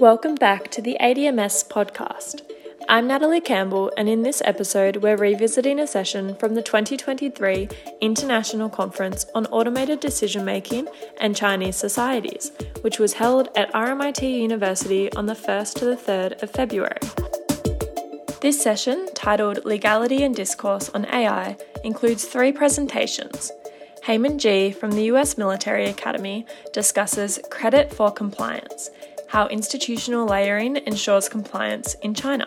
[0.00, 2.40] Welcome back to the ADMS podcast.
[2.88, 7.68] I'm Natalie Campbell, and in this episode, we're revisiting a session from the 2023
[8.00, 10.88] International Conference on Automated Decision Making
[11.20, 12.50] and Chinese Societies,
[12.80, 16.96] which was held at RMIT University on the 1st to the 3rd of February.
[18.40, 23.52] This session, titled Legality and Discourse on AI, includes three presentations.
[24.04, 28.88] Heyman G from the US Military Academy discusses credit for compliance
[29.30, 32.46] how institutional layering ensures compliance in China.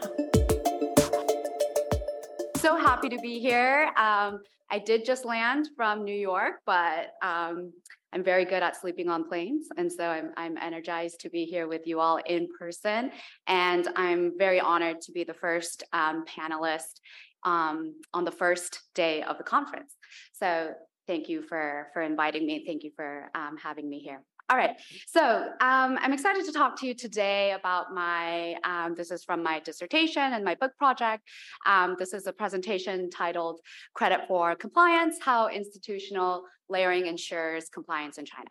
[2.57, 3.89] So happy to be here.
[3.95, 7.71] Um, I did just land from New York, but um,
[8.11, 9.67] I'm very good at sleeping on planes.
[9.77, 13.11] And so I'm, I'm energized to be here with you all in person.
[13.47, 16.99] And I'm very honored to be the first um, panelist
[17.43, 19.95] um, on the first day of the conference.
[20.33, 20.73] So
[21.07, 22.65] thank you for, for inviting me.
[22.67, 24.21] Thank you for um, having me here.
[24.49, 24.75] All right.
[25.07, 25.21] So
[25.61, 29.61] um, I'm excited to talk to you today about my, um, this is from my
[29.61, 31.23] dissertation and my book project.
[31.65, 33.61] Um, this is a presentation titled
[33.93, 38.49] Credit for Compliance How Institutional Layering Ensures Compliance in China.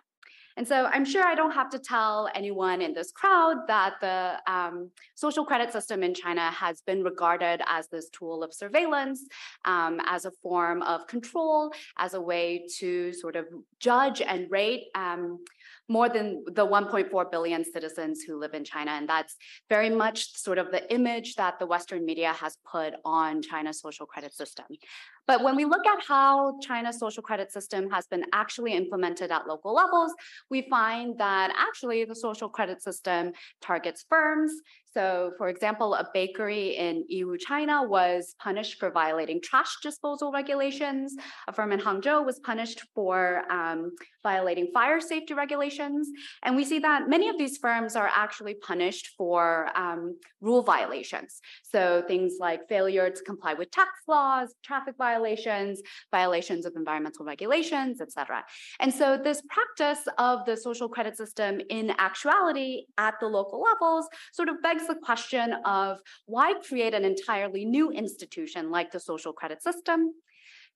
[0.56, 4.52] And so I'm sure I don't have to tell anyone in this crowd that the
[4.52, 9.26] um, social credit system in China has been regarded as this tool of surveillance,
[9.64, 13.46] um, as a form of control, as a way to sort of
[13.78, 15.38] judge and rate um,
[15.88, 18.92] more than the 1.4 billion citizens who live in China.
[18.92, 19.36] And that's
[19.68, 24.06] very much sort of the image that the Western media has put on China's social
[24.06, 24.66] credit system.
[25.26, 29.46] But when we look at how China's social credit system has been actually implemented at
[29.46, 30.12] local levels,
[30.50, 34.52] we find that actually the social credit system targets firms.
[34.94, 41.14] So, for example, a bakery in Yiwu, China was punished for violating trash disposal regulations.
[41.48, 46.08] A firm in Hangzhou was punished for um, violating fire safety regulations.
[46.42, 51.40] And we see that many of these firms are actually punished for um, rule violations.
[51.62, 58.00] So, things like failure to comply with tax laws, traffic violations violations, of environmental regulations,
[58.00, 58.44] et cetera.
[58.80, 64.08] And so this practice of the social credit system in actuality at the local levels
[64.32, 69.32] sort of begs the question of why create an entirely new institution like the social
[69.32, 70.12] credit system?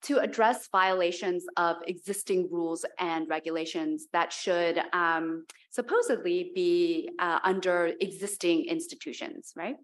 [0.03, 7.93] to address violations of existing rules and regulations that should um, supposedly be uh, under
[8.01, 9.77] existing institutions, right?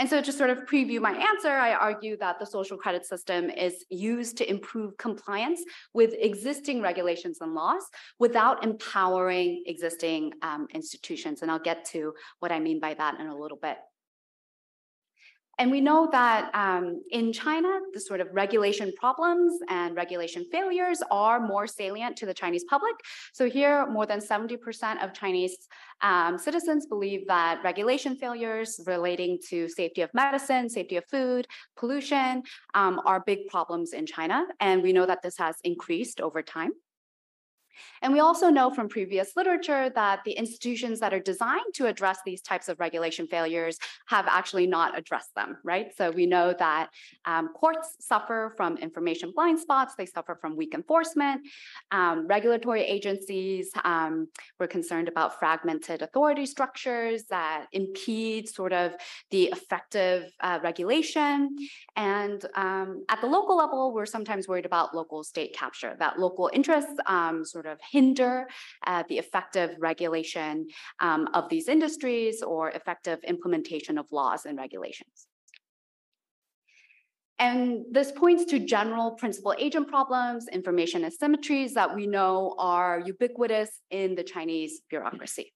[0.00, 3.50] And so to sort of preview my answer, I argue that the social credit system
[3.50, 5.60] is used to improve compliance
[5.92, 7.82] with existing regulations and laws
[8.18, 11.42] without empowering existing um, institutions.
[11.42, 13.76] And I'll get to what I mean by that in a little bit.
[15.60, 21.02] And we know that um, in China, the sort of regulation problems and regulation failures
[21.10, 22.94] are more salient to the Chinese public.
[23.34, 25.68] So here, more than 70% of Chinese
[26.00, 31.46] um, citizens believe that regulation failures relating to safety of medicine, safety of food,
[31.76, 32.42] pollution
[32.72, 34.46] um, are big problems in China.
[34.60, 36.70] And we know that this has increased over time.
[38.02, 42.18] And we also know from previous literature that the institutions that are designed to address
[42.24, 45.88] these types of regulation failures have actually not addressed them, right?
[45.96, 46.90] So we know that
[47.24, 51.42] um, courts suffer from information blind spots, they suffer from weak enforcement.
[51.90, 58.92] Um, regulatory agencies um, were concerned about fragmented authority structures that impede sort of
[59.30, 61.56] the effective uh, regulation.
[61.96, 66.50] And um, at the local level, we're sometimes worried about local state capture, that local
[66.52, 68.48] interests um, sort of hinder
[68.86, 70.66] uh, the effective regulation
[71.00, 75.26] um, of these industries or effective implementation of laws and regulations.
[77.38, 83.70] And this points to general principal agent problems, information asymmetries that we know are ubiquitous
[83.90, 85.52] in the Chinese bureaucracy.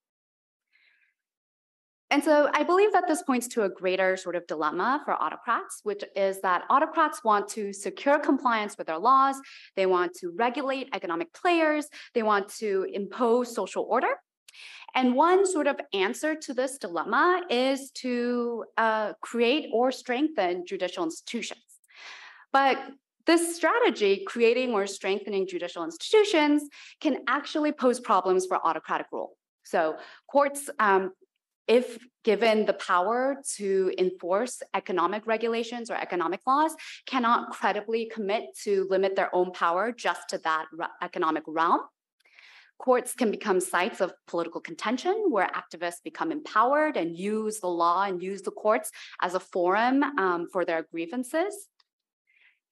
[2.11, 5.81] And so I believe that this points to a greater sort of dilemma for autocrats,
[5.85, 9.37] which is that autocrats want to secure compliance with their laws,
[9.75, 14.11] they want to regulate economic players, they want to impose social order.
[14.95, 21.03] And one sort of answer to this dilemma is to uh, create or strengthen judicial
[21.03, 21.61] institutions.
[22.53, 22.79] But
[23.27, 26.63] this strategy, creating or strengthening judicial institutions,
[27.01, 29.37] can actually pose problems for autocratic rule.
[29.65, 29.97] So
[30.31, 31.13] courts um,
[31.67, 36.75] if given the power to enforce economic regulations or economic laws,
[37.07, 40.67] cannot credibly commit to limit their own power just to that
[41.03, 41.81] economic realm.
[42.79, 48.05] Courts can become sites of political contention where activists become empowered and use the law
[48.05, 48.91] and use the courts
[49.23, 51.69] as a forum um, for their grievances.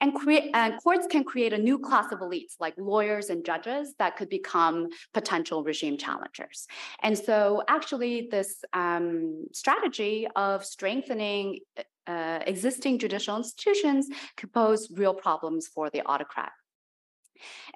[0.03, 3.95] And, create, and courts can create a new class of elites like lawyers and judges
[4.01, 6.67] that could become potential regime challengers.
[7.03, 11.61] And so, actually, this um, strategy of strengthening
[12.09, 16.51] uh, existing judicial institutions could pose real problems for the autocrat.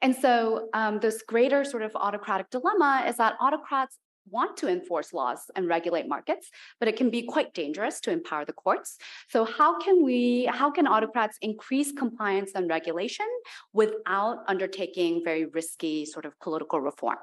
[0.02, 3.98] And so, um, this greater sort of autocratic dilemma is that autocrats
[4.30, 8.44] want to enforce laws and regulate markets, but it can be quite dangerous to empower
[8.44, 8.98] the courts.
[9.28, 13.26] So how can we, how can autocrats increase compliance and regulation
[13.72, 17.18] without undertaking very risky sort of political reform?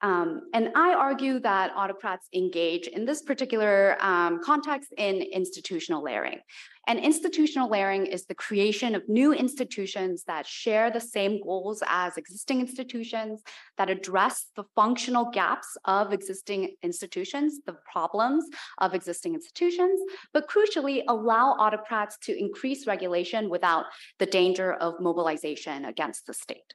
[0.00, 6.38] Um, and I argue that autocrats engage in this particular um, context in institutional layering.
[6.86, 12.16] And institutional layering is the creation of new institutions that share the same goals as
[12.16, 13.42] existing institutions,
[13.76, 18.44] that address the functional gaps of existing institutions, the problems
[18.78, 20.00] of existing institutions,
[20.32, 23.84] but crucially allow autocrats to increase regulation without
[24.18, 26.72] the danger of mobilization against the state.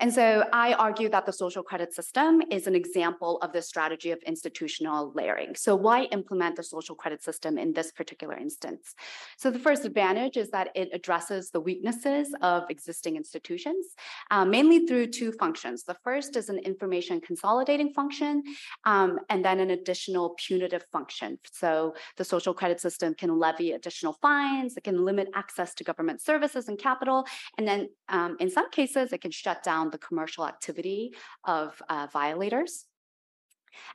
[0.00, 4.10] And so I argue that the social credit system is an example of this strategy
[4.10, 5.54] of institutional layering.
[5.54, 8.94] So why implement the social credit system in this particular instance?
[9.38, 13.86] So the first advantage is that it addresses the weaknesses of existing institutions,
[14.32, 15.84] uh, mainly through two functions.
[15.84, 18.42] The first is an information consolidating function,
[18.84, 21.38] um, and then an additional punitive function.
[21.52, 26.20] So the social credit system can levy additional fines, it can limit access to government
[26.20, 27.26] services and capital,
[27.58, 31.14] and then um, in some cases, it can shut down the commercial activity
[31.44, 32.86] of uh, violators.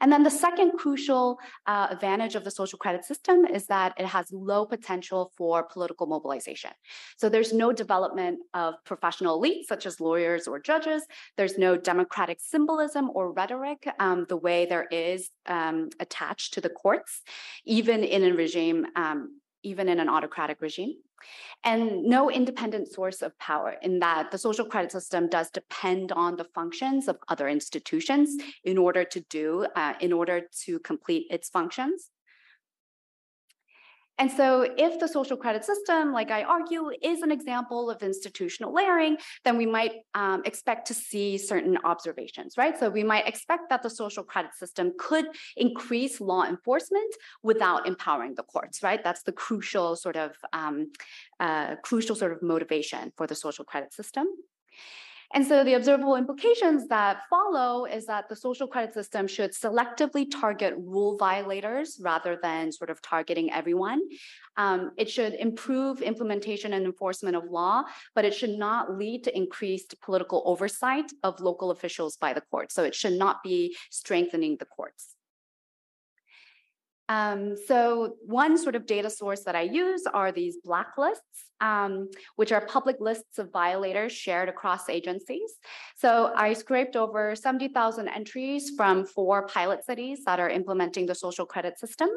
[0.01, 4.05] And then the second crucial uh, advantage of the social credit system is that it
[4.05, 6.71] has low potential for political mobilization.
[7.17, 11.03] So there's no development of professional elites such as lawyers or judges.
[11.37, 16.69] There's no democratic symbolism or rhetoric um, the way there is um, attached to the
[16.69, 17.21] courts,
[17.65, 20.95] even in a regime, um, even in an autocratic regime.
[21.63, 26.37] And no independent source of power in that the social credit system does depend on
[26.37, 31.49] the functions of other institutions in order to do uh, in order to complete its
[31.49, 32.09] functions
[34.19, 38.73] and so, if the social credit system, like I argue, is an example of institutional
[38.73, 42.77] layering, then we might um, expect to see certain observations, right?
[42.77, 45.25] So, we might expect that the social credit system could
[45.55, 49.01] increase law enforcement without empowering the courts, right?
[49.01, 50.91] That's the crucial sort of um,
[51.39, 54.27] uh, crucial sort of motivation for the social credit system.
[55.33, 60.25] And so the observable implications that follow is that the social credit system should selectively
[60.29, 64.01] target rule violators rather than sort of targeting everyone.
[64.57, 67.83] Um, it should improve implementation and enforcement of law,
[68.15, 72.73] but it should not lead to increased political oversight of local officials by the courts.
[72.73, 75.15] So it should not be strengthening the courts.
[77.09, 81.17] Um, so one sort of data source that I use are these blacklists,
[81.59, 85.55] um, which are public lists of violators shared across agencies.
[85.97, 91.47] So I scraped over 70,000 entries from four pilot cities that are implementing the social
[91.47, 92.09] credit system.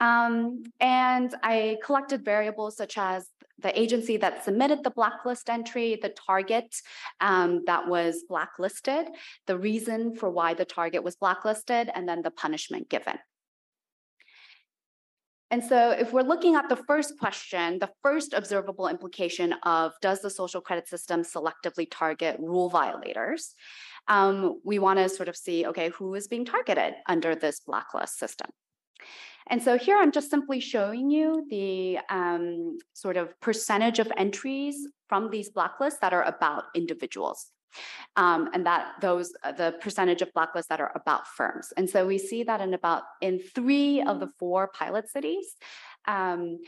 [0.00, 3.28] Um, and I collected variables such as
[3.58, 6.74] the agency that submitted the blacklist entry, the target
[7.20, 9.06] um, that was blacklisted,
[9.46, 13.18] the reason for why the target was blacklisted, and then the punishment given.
[15.52, 20.22] And so, if we're looking at the first question, the first observable implication of does
[20.22, 23.54] the social credit system selectively target rule violators?
[24.08, 28.18] Um, we want to sort of see okay, who is being targeted under this blacklist
[28.18, 28.48] system?
[29.46, 34.88] And so here I'm just simply showing you the um, sort of percentage of entries
[35.06, 37.50] from these blacklists that are about individuals
[38.16, 41.72] um, and that those uh, the percentage of blacklists that are about firms.
[41.76, 45.56] And so we see that in about in three of the four pilot cities,
[46.06, 46.58] um,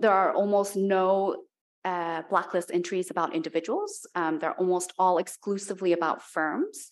[0.00, 1.44] there are almost no
[1.84, 4.06] uh, blacklist entries about individuals.
[4.14, 6.90] Um, they're almost all exclusively about firms.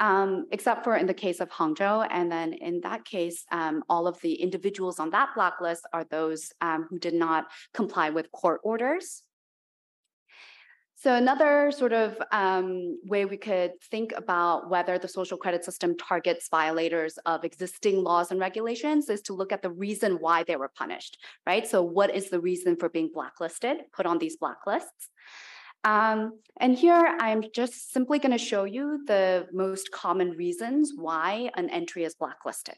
[0.00, 2.06] Um, except for in the case of Hangzhou.
[2.08, 6.52] And then in that case, um, all of the individuals on that blacklist are those
[6.60, 9.24] um, who did not comply with court orders.
[11.00, 15.96] So another sort of um, way we could think about whether the social credit system
[15.96, 20.56] targets violators of existing laws and regulations is to look at the reason why they
[20.56, 21.64] were punished, right?
[21.68, 25.06] So what is the reason for being blacklisted, put on these blacklists?
[25.84, 31.52] Um, and here I'm just simply going to show you the most common reasons why
[31.54, 32.74] an entry is blacklisted.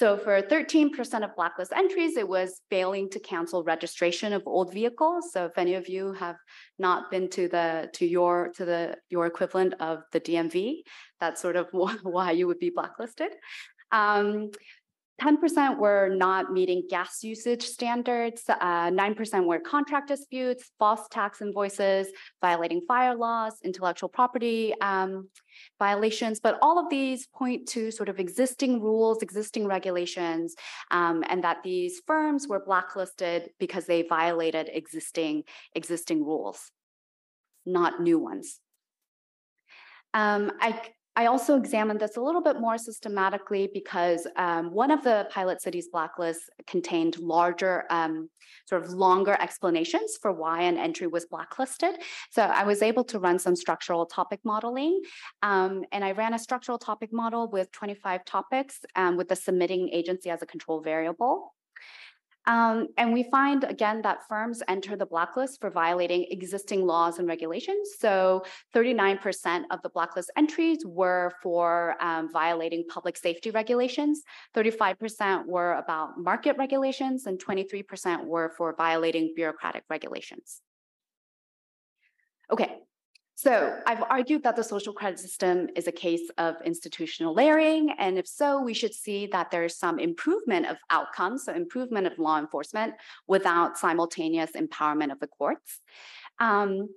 [0.00, 5.30] So for 13% of blacklist entries, it was failing to cancel registration of old vehicles.
[5.30, 6.36] So if any of you have
[6.78, 10.84] not been to the to your to the your equivalent of the DMV,
[11.20, 11.68] that's sort of
[12.02, 13.32] why you would be blacklisted.
[13.92, 14.52] Um,
[15.20, 22.08] 10% were not meeting gas usage standards, 9% uh, were contract disputes, false tax invoices,
[22.40, 25.28] violating fire laws, intellectual property um,
[25.78, 26.40] violations.
[26.40, 30.54] But all of these point to sort of existing rules, existing regulations,
[30.90, 36.70] um, and that these firms were blacklisted because they violated existing, existing rules,
[37.66, 38.58] not new ones.
[40.14, 40.80] Um, I
[41.16, 45.60] I also examined this a little bit more systematically because um, one of the pilot
[45.60, 48.30] cities blacklists contained larger, um,
[48.68, 51.96] sort of longer explanations for why an entry was blacklisted.
[52.30, 55.00] So I was able to run some structural topic modeling.
[55.42, 59.90] Um, and I ran a structural topic model with 25 topics um, with the submitting
[59.92, 61.54] agency as a control variable.
[62.50, 67.28] Um, and we find again that firms enter the blacklist for violating existing laws and
[67.28, 67.90] regulations.
[68.00, 74.22] So 39% of the blacklist entries were for um, violating public safety regulations,
[74.56, 80.60] 35% were about market regulations, and 23% were for violating bureaucratic regulations.
[82.50, 82.78] Okay,
[83.40, 87.88] so I've argued that the social credit system is a case of institutional layering.
[87.98, 92.18] And if so, we should see that there's some improvement of outcomes, so improvement of
[92.18, 92.92] law enforcement
[93.26, 95.80] without simultaneous empowerment of the courts.
[96.40, 96.88] Um,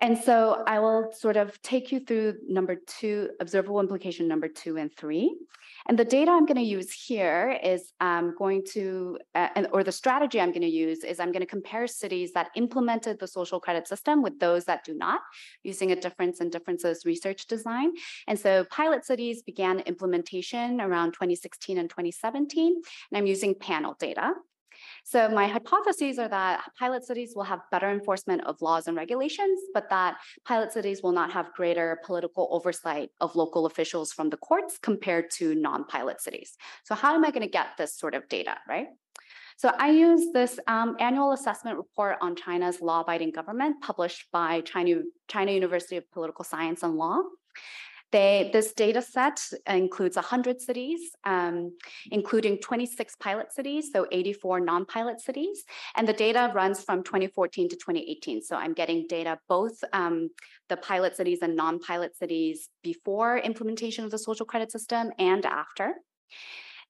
[0.00, 4.76] and so I will sort of take you through number two, observable implication number two
[4.76, 5.36] and three.
[5.88, 9.92] And the data I'm going to use here is I'm going to, uh, or the
[9.92, 13.58] strategy I'm going to use is I'm going to compare cities that implemented the social
[13.58, 15.20] credit system with those that do not,
[15.62, 17.92] using a difference in differences research design.
[18.26, 24.34] And so pilot cities began implementation around 2016 and 2017, and I'm using panel data.
[25.04, 29.60] So my hypotheses are that pilot cities will have better enforcement of laws and regulations,
[29.74, 34.36] but that pilot cities will not have greater political oversight of local officials from the
[34.36, 36.56] courts compared to non-pilot cities.
[36.84, 38.88] So how am I going to get this sort of data, right?
[39.56, 45.02] So I use this um, annual assessment report on China's law-abiding government published by China,
[45.26, 47.22] China University of Political Science and Law.
[48.10, 51.76] They, this data set includes 100 cities, um,
[52.10, 55.64] including 26 pilot cities, so 84 non-pilot cities.
[55.94, 58.42] And the data runs from 2014 to 2018.
[58.42, 60.30] So I'm getting data both um,
[60.68, 65.94] the pilot cities and non-pilot cities before implementation of the social credit system and after.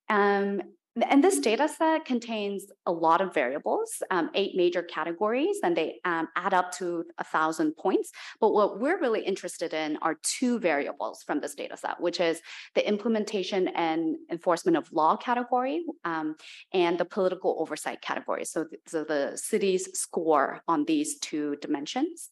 [0.09, 0.63] Um,
[1.03, 6.01] and this data set contains a lot of variables, um, eight major categories, and they
[6.05, 8.11] um, add up to a thousand points.
[8.41, 12.41] But what we're really interested in are two variables from this data set, which is
[12.75, 16.37] the implementation and enforcement of law category um,
[16.73, 18.45] and the political oversight category.
[18.45, 22.31] So, so the city's score on these two dimensions.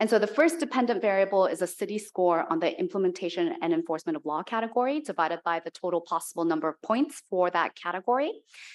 [0.00, 4.16] And so the first dependent variable is a city score on the implementation and enforcement
[4.16, 8.32] of law category divided by the total possible number of points for that category.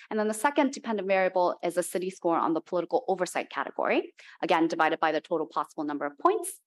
[0.09, 4.13] And then the second dependent variable is a city score on the political oversight category,
[4.41, 6.59] again, divided by the total possible number of points.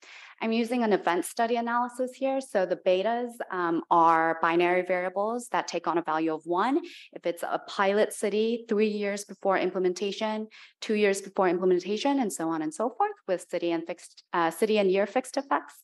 [0.43, 2.41] I'm using an event study analysis here.
[2.41, 6.81] So the betas um, are binary variables that take on a value of one.
[7.13, 10.49] If it's a pilot city, three years before implementation,
[10.81, 14.51] two years before implementation, and so on and so forth with city and fixed uh,
[14.51, 15.75] city and year fixed effects.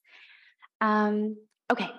[0.81, 1.37] Um,
[1.71, 1.91] okay,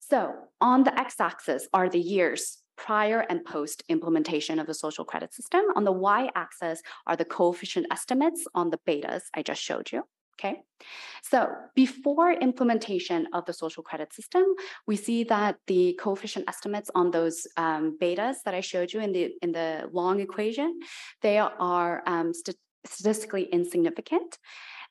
[0.00, 5.34] so on the x-axis are the years prior and post implementation of the social credit
[5.34, 5.62] system.
[5.76, 10.04] On the y-axis are the coefficient estimates on the betas I just showed you.
[10.38, 10.60] Okay,
[11.22, 14.44] so before implementation of the social credit system,
[14.86, 19.12] we see that the coefficient estimates on those um, betas that I showed you in
[19.12, 20.80] the in the long equation,
[21.22, 24.38] they are um, st statistically insignificant.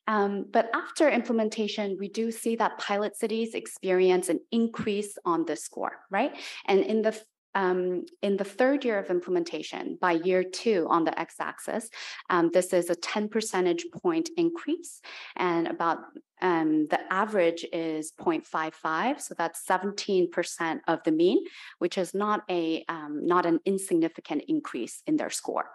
[0.07, 5.63] Um, but after implementation, we do see that pilot cities experience an increase on this
[5.63, 6.35] score, right?
[6.65, 7.19] And in the
[7.55, 11.89] um, in the third year of implementation, by year two on the x-axis,
[12.29, 15.01] um, this is a 10 percentage point increase,
[15.35, 15.99] and about
[16.41, 21.43] um, the average is 0.55, so that's 17% of the mean,
[21.79, 25.69] which is not a um, not an insignificant increase in their score.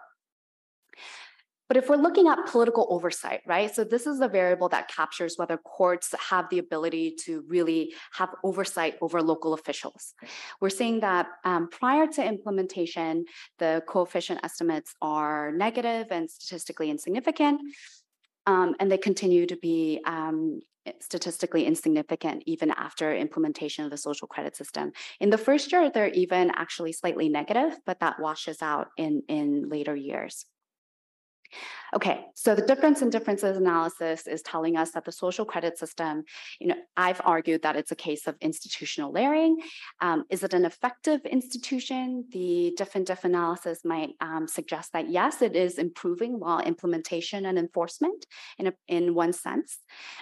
[1.71, 3.73] But if we're looking at political oversight, right?
[3.73, 8.27] So this is a variable that captures whether courts have the ability to really have
[8.43, 10.13] oversight over local officials.
[10.59, 13.23] We're seeing that um, prior to implementation,
[13.57, 17.61] the coefficient estimates are negative and statistically insignificant.
[18.45, 20.59] Um, and they continue to be um,
[20.99, 24.91] statistically insignificant even after implementation of the social credit system.
[25.21, 29.69] In the first year, they're even actually slightly negative, but that washes out in, in
[29.69, 30.45] later years.
[31.93, 36.23] Okay, so the difference in differences analysis is telling us that the social credit system,
[36.59, 39.57] you know, I've argued that it's a case of institutional layering.
[39.99, 42.25] Um, is it an effective institution?
[42.31, 47.59] The different diff analysis might um, suggest that yes, it is improving law implementation and
[47.59, 48.25] enforcement
[48.57, 49.79] in, a, in one sense.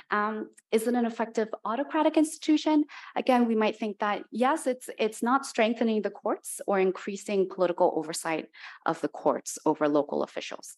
[0.09, 2.86] Um, is it an effective autocratic institution?
[3.15, 7.93] Again, we might think that yes, it's it's not strengthening the courts or increasing political
[7.95, 8.48] oversight
[8.86, 10.77] of the courts over local officials.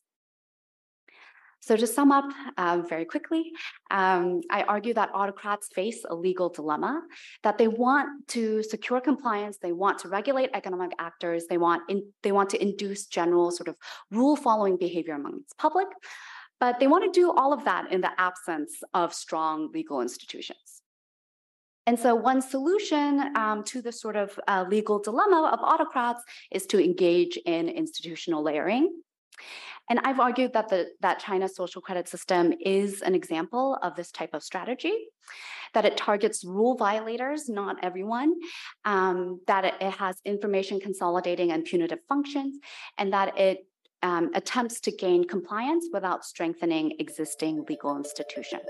[1.62, 2.26] So to sum up
[2.58, 3.52] um, very quickly,
[3.92, 7.04] um, I argue that autocrats face a legal dilemma,
[7.44, 12.04] that they want to secure compliance, they want to regulate economic actors, they want, in,
[12.24, 13.76] they want to induce general sort of
[14.10, 15.88] rule-following behavior among its public,
[16.60, 20.82] but they want to do all of that in the absence of strong legal institutions.
[21.86, 26.66] And so, one solution um, to the sort of uh, legal dilemma of autocrats is
[26.68, 29.02] to engage in institutional layering.
[29.92, 34.10] And I've argued that the that China's social credit system is an example of this
[34.10, 34.96] type of strategy,
[35.74, 38.36] that it targets rule violators, not everyone,
[38.86, 42.58] um, that it, it, has information consolidating and punitive functions,
[42.98, 43.68] and that it
[44.02, 48.70] um, attempts to gain compliance without strengthening existing legal institutions.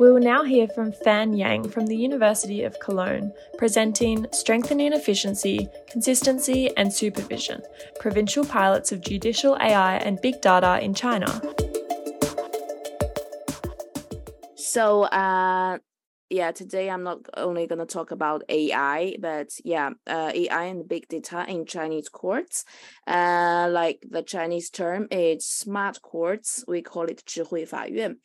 [0.00, 5.68] We will now hear from Fan Yang from the University of Cologne, presenting Strengthening Efficiency,
[5.90, 7.60] Consistency and Supervision
[7.98, 11.42] Provincial Pilots of Judicial AI and Big Data in China.
[14.56, 15.78] So, uh,
[16.30, 20.88] yeah, today I'm not only going to talk about AI, but yeah, uh, AI and
[20.88, 22.64] big data in Chinese courts.
[23.06, 28.16] Uh, like the Chinese term is smart courts, we call it 智慧法院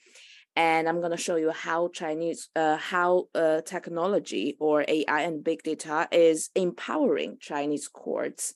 [0.61, 5.43] and I'm going to show you how Chinese, uh, how uh, technology or AI and
[5.43, 8.53] big data is empowering Chinese courts.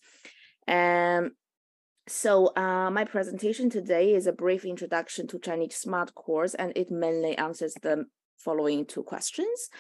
[0.66, 1.30] And
[2.06, 6.90] so uh, my presentation today is a brief introduction to Chinese smart courts, and it
[6.90, 8.04] mainly answers the
[8.37, 9.70] following two questions.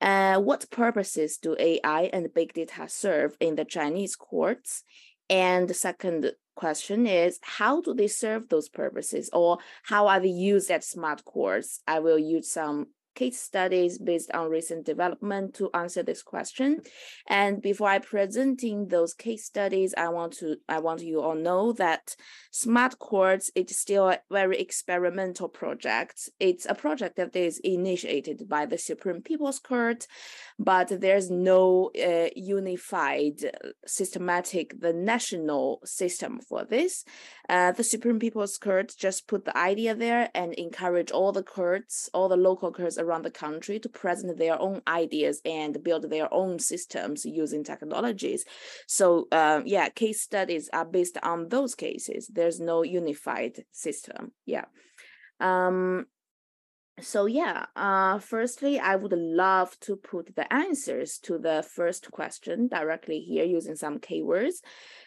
[0.00, 4.84] Uh, what purposes do AI and big data serve in the Chinese courts?
[5.28, 10.70] And second question is how do they serve those purposes or how are they used
[10.70, 11.80] at smart courts?
[11.86, 16.80] I will use some case studies based on recent development to answer this question.
[17.28, 21.72] And before I presenting those case studies, I want to I want you all know
[21.72, 22.16] that
[22.50, 26.28] Smart Courts is still a very experimental project.
[26.38, 30.06] It's a project that is initiated by the Supreme People's Court,
[30.58, 33.36] but there's no uh, unified
[33.86, 37.04] systematic the national system for this.
[37.48, 42.08] Uh, the Supreme People's Court just put the idea there and encourage all the courts,
[42.14, 46.32] all the local courts around the country to present their own ideas and build their
[46.32, 48.44] own systems using technologies.
[48.86, 52.30] So uh, yeah, case studies are based on those cases.
[52.32, 54.32] There's no unified system.
[54.46, 54.64] Yeah.
[55.40, 56.06] Um,
[57.00, 62.68] so yeah, uh, firstly, I would love to put the answers to the first question
[62.68, 64.56] directly here using some keywords.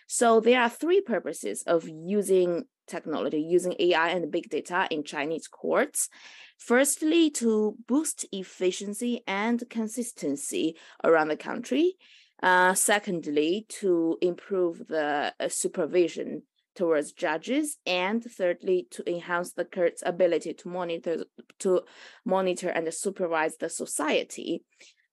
[0.06, 5.48] So there are three purposes of using technology, using AI and big data in Chinese
[5.48, 6.10] courts.
[6.58, 11.98] Firstly, to boost efficiency and consistency around the country.
[12.42, 16.44] Uh, secondly, to improve the uh, supervision
[16.76, 21.26] towards judges, and thirdly, to enhance the court's ability to monitor
[21.60, 21.82] to
[22.24, 24.64] monitor and supervise the society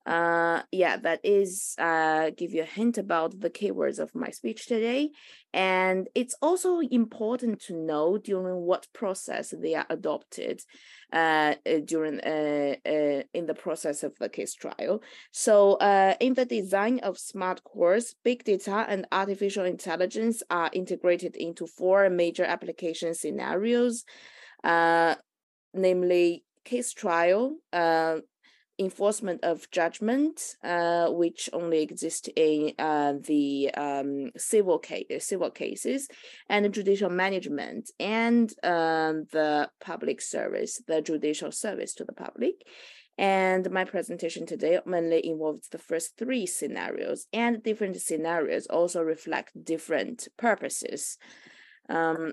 [0.06, 4.66] uh yeah that is uh give you a hint about the keywords of my speech
[4.66, 5.10] today
[5.54, 10.60] and it's also important to know during what process they are adopted
[11.12, 15.00] uh, uh during uh, uh, in the process of the case trial.
[15.30, 21.36] So uh in the design of smart courts big data and artificial intelligence are integrated
[21.36, 24.04] into four major application scenarios
[24.64, 25.14] uh
[25.72, 28.16] namely case trial uh
[28.78, 36.08] enforcement of judgment, uh, which only exist in uh, the um, civil case, civil cases,
[36.48, 42.54] and judicial management, and um, the public service, the judicial service to the public.
[43.16, 49.52] And my presentation today mainly involves the first three scenarios, and different scenarios also reflect
[49.64, 51.16] different purposes.
[51.88, 52.32] Um,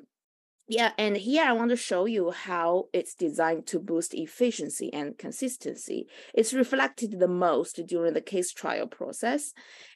[0.72, 5.18] yeah, and here I want to show you how it's designed to boost efficiency and
[5.18, 6.08] consistency.
[6.34, 9.52] It's reflected the most during the case trial process.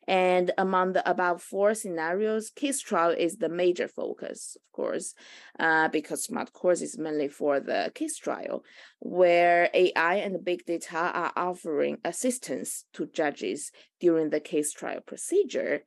[0.06, 5.14] And among the above four scenarios, case trial is the major focus, of course,
[5.58, 8.62] uh, because smart courts is mainly for the case trial,
[9.00, 15.84] where AI and big data are offering assistance to judges during the case trial procedure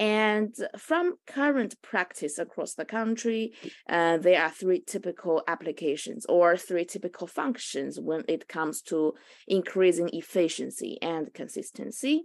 [0.00, 3.52] And from current practice across the country,
[3.86, 9.12] uh, there are three typical applications or three typical functions when it comes to
[9.46, 12.24] increasing efficiency and consistency.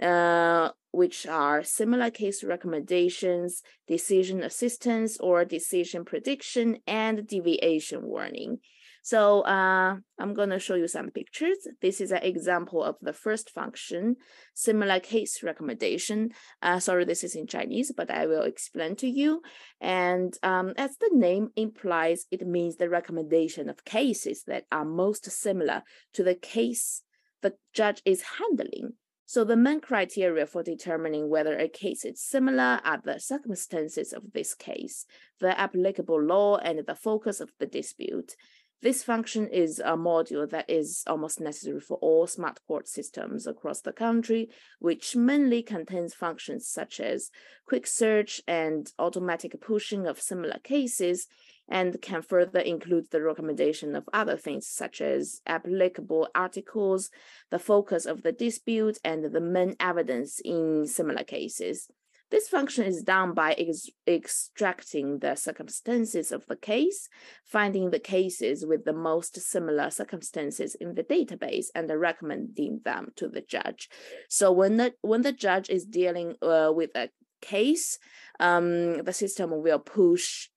[0.00, 8.58] Uh, which are similar case recommendations, decision assistance or decision prediction, and deviation warning.
[9.02, 11.58] So uh, I'm going to show you some pictures.
[11.80, 14.16] This is an example of the first function,
[14.54, 16.30] similar case recommendation.
[16.62, 19.42] Uh, sorry, this is in Chinese, but I will explain to you.
[19.80, 25.30] And um, as the name implies, it means the recommendation of cases that are most
[25.30, 25.82] similar
[26.14, 27.02] to the case
[27.42, 28.92] the judge is handling.
[29.24, 34.32] So the main criteria for determining whether a case is similar are the circumstances of
[34.32, 35.06] this case,
[35.38, 38.34] the applicable law, and the focus of the dispute.
[38.82, 43.82] This function is a module that is almost necessary for all smart court systems across
[43.82, 47.30] the country, which mainly contains functions such as
[47.66, 51.26] quick search and automatic pushing of similar cases,
[51.68, 57.10] and can further include the recommendation of other things such as applicable articles,
[57.50, 61.86] the focus of the dispute, and the main evidence in similar cases.
[62.30, 67.08] This function is done by ex extracting the circumstances of the case,
[67.44, 73.28] finding the cases with the most similar circumstances in the database, and recommending them to
[73.28, 73.88] the judge.
[74.28, 77.98] So when the when the judge is dealing uh, with a case,
[78.38, 80.48] um, the system will push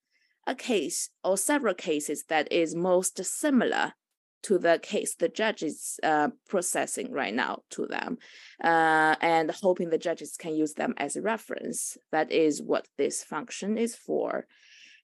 [0.46, 3.94] a case or several cases that is most similar
[4.44, 8.18] to the case the judge is uh, processing right now to them
[8.64, 11.98] uh, and hoping the judges can use them as a reference.
[12.12, 14.46] That is what this function is for.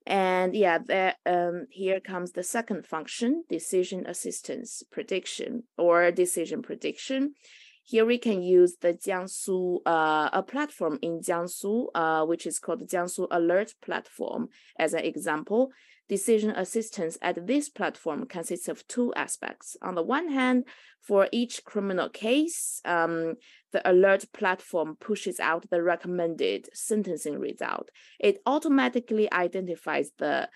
[0.06, 7.34] And yeah there um, here comes the second function decision assistance prediction or decision prediction.
[7.84, 12.88] Here we can use the Jiangsu, uh, a platform in Jiangsu, uh, which is called
[12.88, 15.72] Jiangsu Alert Platform as an example.
[16.10, 19.78] Decision assistance at this platform consists of two aspects.
[19.84, 20.66] On the one hand,
[21.02, 23.36] for each criminal case, um,
[23.72, 27.90] the alert platform pushes out the recommended sentencing result.
[28.20, 30.50] It automatically identifies the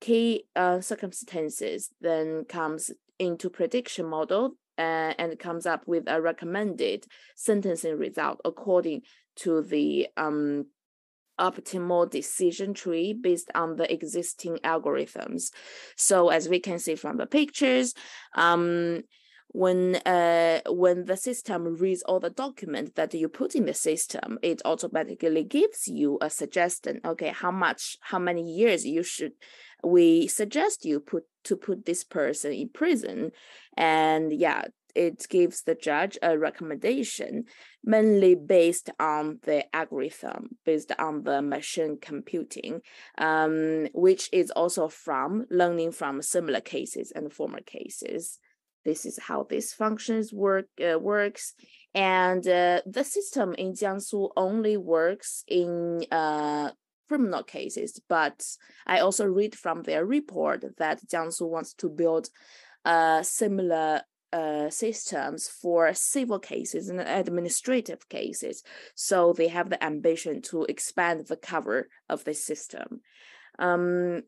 [0.00, 7.06] key uh, circumstances, then comes into prediction model uh, and comes up with a recommended
[7.36, 9.02] sentencing result according
[9.36, 10.66] to the um,
[11.38, 15.50] optimal decision tree based on the existing algorithms.
[15.96, 17.94] So as we can see from the pictures,
[18.34, 19.02] um,
[19.48, 24.38] when uh, when the system reads all the document that you put in the system,
[24.42, 27.00] it automatically gives you a suggestion.
[27.04, 29.32] Okay, how much, how many years you should
[29.84, 33.30] we suggest you put to put this person in prison
[33.76, 34.64] and yeah
[34.96, 37.44] it gives the judge a recommendation
[37.84, 42.80] mainly based on the algorithm based on the machine computing
[43.18, 48.38] um, which is also from learning from similar cases and former cases.
[48.84, 51.54] This is how this functions work uh, works.
[51.94, 56.70] And uh, the system in jiangsu only works in uh,
[57.08, 58.44] criminal cases, but
[58.86, 62.28] I also read from their report that Jiangsu wants to build
[62.84, 64.02] uh, similar
[64.36, 68.62] uh, systems for civil cases and administrative cases.
[68.94, 73.00] So they have the ambition to expand the cover of this system.
[73.58, 74.22] Um,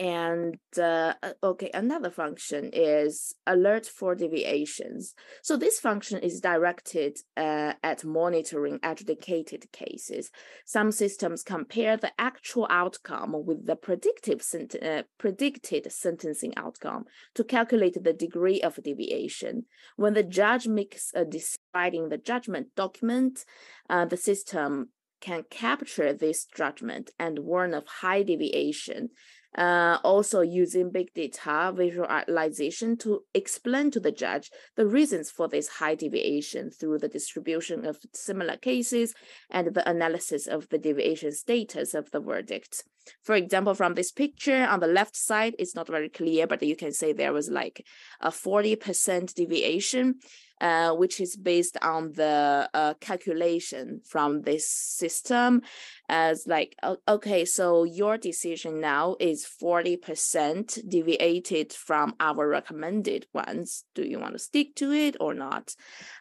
[0.00, 5.14] and uh, uh, okay, another function is alert for deviations.
[5.42, 10.30] So this function is directed uh, at monitoring adjudicated cases.
[10.64, 17.44] Some systems compare the actual outcome with the predictive sent- uh, predicted sentencing outcome to
[17.44, 19.66] calculate the degree of deviation.
[19.96, 23.44] When the judge makes a deciding the judgment document,
[23.90, 29.10] uh, the system can capture this judgment and warn of high deviation
[29.56, 35.68] uh, also using big data visualization to explain to the judge the reasons for this
[35.68, 39.14] high deviation through the distribution of similar cases
[39.50, 42.84] and the analysis of the deviation status of the verdict.
[43.22, 46.76] For example, from this picture on the left side, it's not very clear, but you
[46.76, 47.84] can say there was like
[48.20, 50.16] a 40% deviation
[50.60, 55.62] uh, which is based on the uh, calculation from this system
[56.08, 56.76] as like
[57.08, 63.84] okay so your decision now is 40% deviated from our recommended ones.
[63.94, 65.74] Do you want to stick to it or not?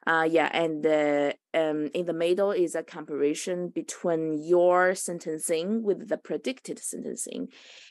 [0.06, 0.84] Uh, yeah and
[1.54, 7.48] um, in the middle is a comparison between your sentencing with the predicted sentencing.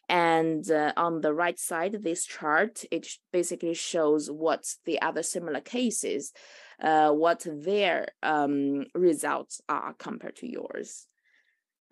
[0.08, 5.60] And uh, on the right side, this chart, it basically shows what the other similar
[5.60, 6.32] cases,
[6.80, 11.07] uh, what their um, results are compared to yours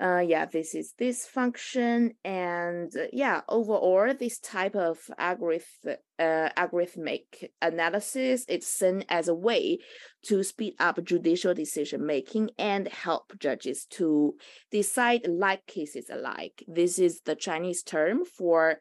[0.01, 2.13] uh, yeah, this is this function.
[2.25, 9.35] And uh, yeah, overall, this type of algorithm, uh, algorithmic analysis is seen as a
[9.35, 9.77] way
[10.23, 14.33] to speed up judicial decision making and help judges to
[14.71, 16.63] decide like cases alike.
[16.67, 18.79] This is the Chinese term for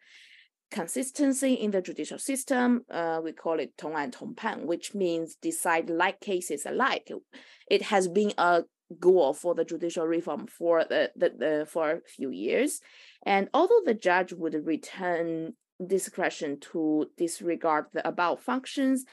[0.70, 2.82] consistency in the judicial system.
[2.90, 7.12] Uh, we call it 同案同判, which means decide like cases alike.
[7.70, 8.62] It has been a
[8.99, 12.81] goal for the judicial reform for the, the, the for a few years.
[13.25, 15.53] And although the judge would return
[15.85, 19.05] discretion to disregard the above functions,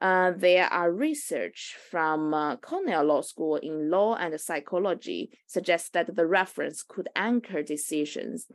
[0.00, 6.14] uh, there are research from uh, Cornell Law School in law and psychology suggests that
[6.14, 8.46] the reference could anchor decisions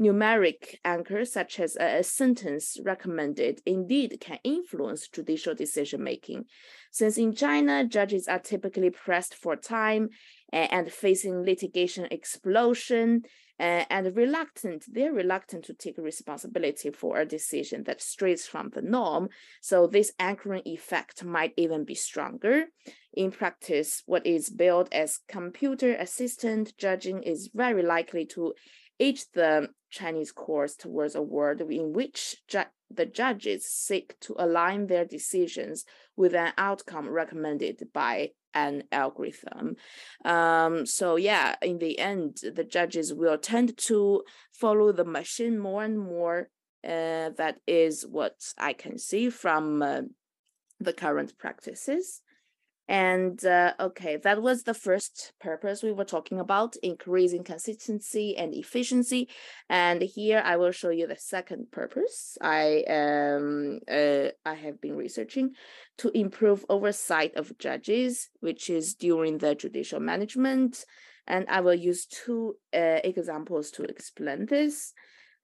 [0.00, 6.44] numeric anchors such as a, sentence recommended indeed can influence judicial decision making.
[6.90, 10.10] Since in China, judges are typically pressed for time
[10.52, 13.22] and, facing litigation explosion
[13.58, 19.28] and reluctant, they're reluctant to take responsibility for a decision that strays from the norm.
[19.60, 22.66] So this anchoring effect might even be stronger.
[23.14, 28.54] In practice, what is billed as computer assistant judging is very likely to
[28.98, 34.86] each the Chinese courts towards a world in which ju the judges seek to align
[34.86, 35.84] their decisions
[36.16, 39.76] with an outcome recommended by an algorithm.
[40.24, 45.84] Um, so yeah, in the end, the judges will tend to follow the machine more
[45.84, 46.48] and more.
[46.82, 50.02] Uh, that is what I can see from uh,
[50.80, 52.22] the current practices.
[52.88, 58.54] And uh, okay, that was the first purpose we were talking about, increasing consistency and
[58.54, 59.28] efficiency.
[59.68, 64.96] And here I will show you the second purpose I um uh, I have been
[64.96, 65.50] researching
[65.98, 70.86] to improve oversight of judges, which is during the judicial management.
[71.26, 74.94] And I will use two uh, examples to explain this.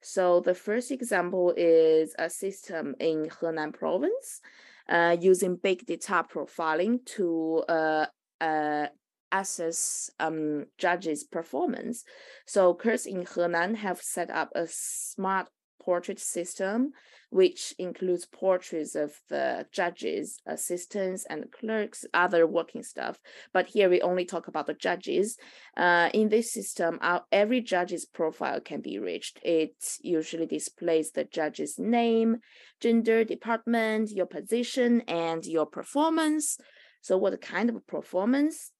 [0.01, 4.41] So the first example is a system in Henan province
[5.19, 8.05] using big data profiling to uh,
[8.41, 8.87] uh,
[9.31, 12.03] assess um, judges' performance.
[12.45, 15.47] So courts in Henan have set up a smart
[15.81, 16.91] portrait system,
[17.29, 23.19] which includes portraits of the judges, assistants, and clerks, other working staff.
[23.53, 25.37] But here we only talk about the judges.
[25.75, 29.39] Uh, in this system, our, every judge's profile can be reached.
[29.43, 32.37] It usually displays the judge's name,
[32.79, 36.57] gender, department, your position, and your performance.
[37.01, 38.71] So, what kind of performance?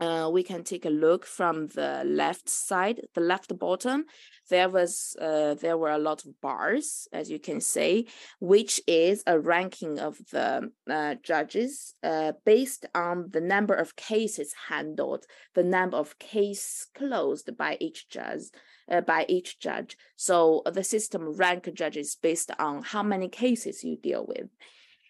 [0.00, 4.04] Uh, we can take a look from the left side, the left bottom.
[4.50, 8.08] There was uh, there were a lot of bars, as you can see,
[8.40, 14.54] which is a ranking of the uh, judges uh, based on the number of cases
[14.68, 15.24] handled,
[15.54, 18.42] the number of case closed by each judge.
[18.90, 23.96] Uh, by each judge, so the system rank judges based on how many cases you
[23.96, 24.48] deal with,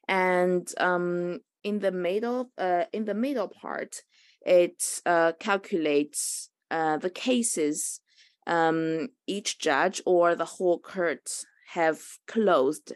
[0.06, 4.02] and um, in the middle, uh, in the middle part,
[4.44, 8.00] it uh, calculates uh, the cases
[8.46, 11.30] um, each judge or the whole court
[11.74, 12.92] have closed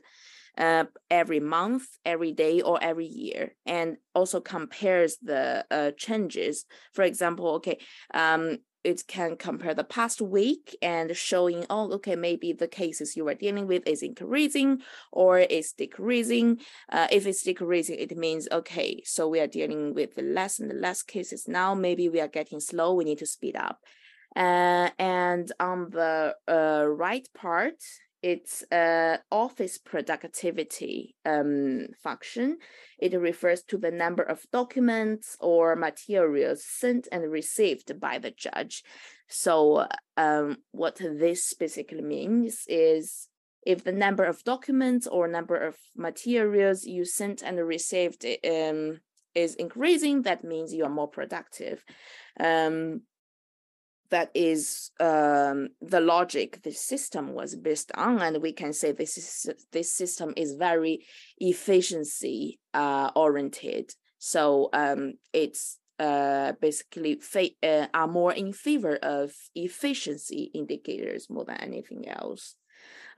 [0.59, 6.65] uh, every month, every day, or every year, and also compares the uh, changes.
[6.95, 7.79] For example, okay,
[8.15, 13.27] um, it can compare the past week and showing, oh, okay, maybe the cases you
[13.27, 16.61] are dealing with is increasing or is decreasing.
[16.91, 21.03] Uh, if it's decreasing, it means, okay, so we are dealing with less and less
[21.03, 21.75] cases now.
[21.75, 22.95] Maybe we are getting slow.
[22.95, 23.81] We need to speed up.
[24.37, 27.83] Uh, and on the uh, right part,
[28.27, 32.59] it's a office productivity um, function.
[32.99, 38.83] It refers to the number of documents or materials sent and received by the judge.
[39.29, 39.87] So
[40.17, 43.29] um, what this basically means is
[43.65, 48.99] if the number of documents or number of materials you sent and received um,
[49.37, 51.85] is increasing, that means you are more productive.
[52.41, 53.03] Um,
[54.11, 59.19] that is um, the logic the system was based on, and we can say this
[59.19, 61.07] is this system is very
[61.39, 63.93] efficiency uh, oriented.
[64.19, 71.45] So um, it's uh, basically fa- uh, are more in favor of efficiency indicators more
[71.45, 72.57] than anything else.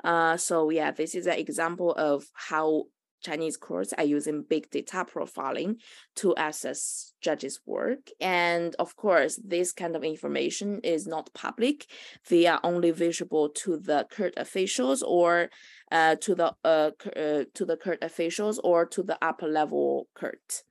[0.05, 2.85] Uh, so yeah, this is an example of how
[3.23, 5.77] Chinese courts are using big data profiling
[6.17, 8.11] to assess judges' work.
[8.21, 11.87] And of course, this kind of information is not public.
[12.29, 15.51] They are only visible to the court officials or
[15.91, 20.63] uh, to the uh, uh, to the court officials or to the upper level court,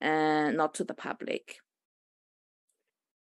[0.00, 1.58] and not to the public.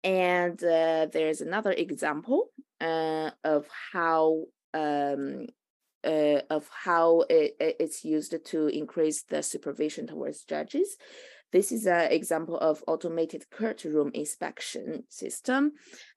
[0.03, 5.47] And uh, there's another example uh, of how um,
[6.03, 10.97] uh, of how it, it's used to increase the supervision towards judges.
[11.53, 15.71] This is an example of automated courtroom inspection system,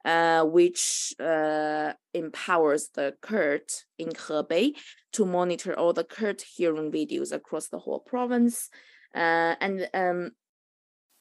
[0.04, 4.72] uh, which uh, empowers the court in Hebei
[5.12, 8.70] to monitor all the court hearing videos across the whole province.
[9.14, 10.30] Uh, and um,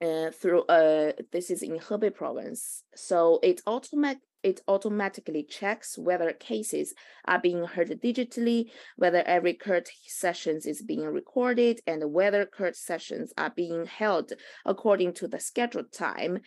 [0.02, 6.32] uh, through uh, this is in Hebei province, so it automatic it automatically checks whether
[6.34, 6.94] cases
[7.26, 13.34] are being heard digitally, whether every court sessions is being recorded, and whether court sessions
[13.38, 14.34] are being held
[14.66, 16.40] according to the scheduled time.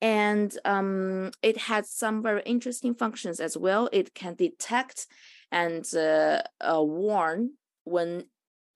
[0.00, 3.88] And um, it has some very interesting functions as well.
[3.92, 5.06] It can detect
[5.50, 7.52] and uh, uh, warn
[7.84, 8.24] when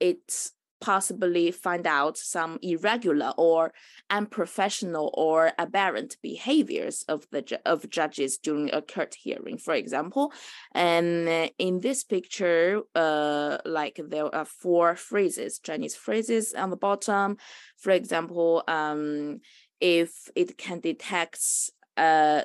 [0.01, 3.73] it's possibly find out some irregular or
[4.11, 10.33] unprofessional or aberrant behaviors of the of judges during a court hearing for example.
[10.73, 17.37] And in this picture uh like there are four phrases chinese phrases on the bottom.
[17.77, 19.41] For example um
[19.81, 21.41] if it can detect
[21.97, 22.43] uh,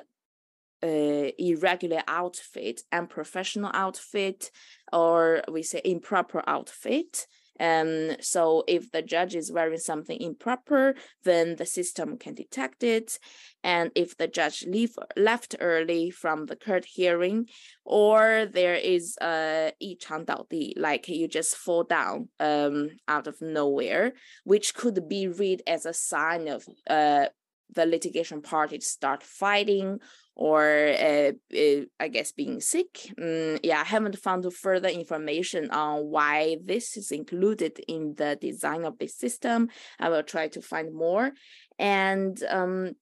[0.82, 4.50] uh, irregular outfit, unprofessional outfit,
[4.92, 7.26] or we say improper outfit,
[7.59, 10.95] and so if the judge is wearing something improper,
[11.25, 13.19] then the system can detect it.
[13.63, 17.47] And if the judge leave, left early from the court hearing,
[17.83, 24.13] or there is a 一场倒地, like you just fall down um, out of nowhere,
[24.45, 27.25] which could be read as a sign of uh,
[27.75, 29.99] the litigation parties start fighting
[30.36, 31.32] or uh,
[32.00, 33.12] I guess being sick.
[33.20, 38.84] Um, yeah, I haven't found further information on why this is included in the design
[38.84, 39.68] of the system.
[40.00, 41.32] I will try to find more.
[41.78, 42.92] And um,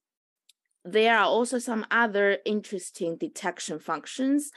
[0.85, 4.51] there are also some other interesting detection functions.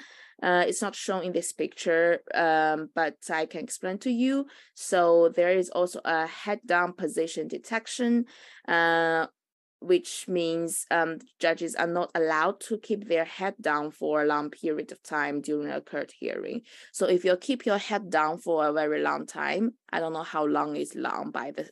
[0.43, 4.47] Uh, it's not shown in this picture, um, but I can explain to you.
[4.73, 8.25] So there is also a head down position detection.
[8.67, 9.27] Uh,
[9.79, 14.49] which means um, judges are not allowed to keep their head down for a long
[14.49, 16.61] period of time during a court hearing.
[16.91, 20.23] So if you keep your head down for a very long time, I don't know
[20.23, 21.63] how long is long by the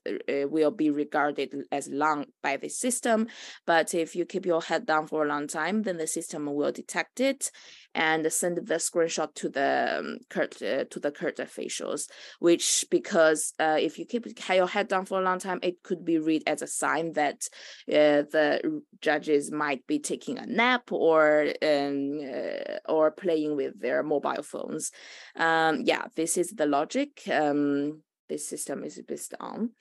[0.43, 3.27] uh, will be regarded as long by the system,
[3.65, 6.71] but if you keep your head down for a long time, then the system will
[6.71, 7.51] detect it
[7.93, 12.07] and send the screenshot to the um, court uh, to the court officials.
[12.39, 16.05] Which because uh, if you keep your head down for a long time, it could
[16.05, 17.49] be read as a sign that
[17.89, 24.01] uh, the judges might be taking a nap or um, uh, or playing with their
[24.01, 24.91] mobile phones.
[25.35, 27.21] Um, yeah, this is the logic.
[27.29, 29.71] Um, this system is based on.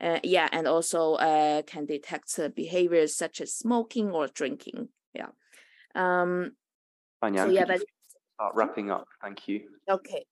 [0.00, 4.88] Uh, yeah, and also uh, can detect behaviors such as smoking or drinking.
[5.14, 5.28] Yeah.
[5.94, 6.52] Um,
[7.22, 7.82] Fanya, so yeah, but
[8.34, 9.06] start wrapping up.
[9.22, 9.60] Thank you.
[9.88, 10.24] Okay.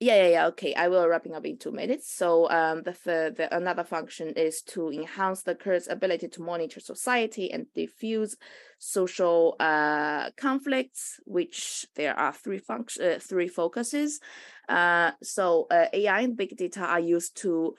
[0.00, 0.46] Yeah, yeah, yeah.
[0.48, 2.14] Okay, I will wrapping up in two minutes.
[2.14, 6.78] So, um, the, the, the another function is to enhance the court's ability to monitor
[6.78, 8.36] society and diffuse
[8.78, 11.18] social uh conflicts.
[11.24, 14.20] Which there are three function, uh, three focuses.
[14.68, 17.74] Uh, so uh, AI and big data are used to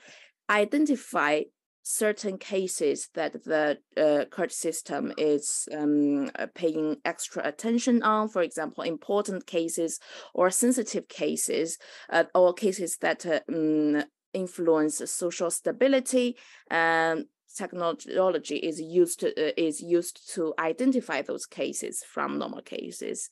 [0.50, 1.42] identify
[1.84, 8.44] certain cases that the uh, court system is um, uh, paying extra attention on, for
[8.44, 10.00] example, important cases
[10.36, 11.78] or sensitive cases,
[12.12, 16.38] uh, or cases that um, influence social stability.
[16.70, 17.26] And
[17.56, 23.30] technology is used to uh, is used to identify those cases from normal cases,